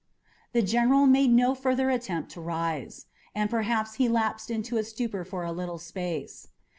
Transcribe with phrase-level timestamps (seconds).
[0.53, 3.05] The general made no further attempt to rise,
[3.35, 6.47] and perhaps he lapsed into a stupor for a little space.